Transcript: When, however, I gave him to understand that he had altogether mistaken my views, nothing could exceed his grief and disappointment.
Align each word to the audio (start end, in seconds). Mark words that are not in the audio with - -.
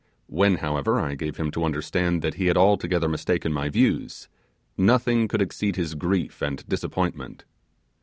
When, 0.25 0.55
however, 0.55 0.99
I 0.99 1.13
gave 1.13 1.37
him 1.37 1.51
to 1.51 1.63
understand 1.63 2.23
that 2.23 2.33
he 2.33 2.47
had 2.47 2.57
altogether 2.57 3.07
mistaken 3.07 3.53
my 3.53 3.69
views, 3.69 4.27
nothing 4.75 5.27
could 5.27 5.43
exceed 5.43 5.75
his 5.75 5.93
grief 5.93 6.41
and 6.41 6.67
disappointment. 6.67 7.45